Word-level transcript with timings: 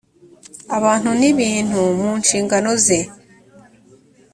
abantu 0.77 1.09
n 1.19 1.21
ibintu 1.31 1.79
mu 1.99 2.09
nshingano 2.21 2.71
ze 2.85 2.99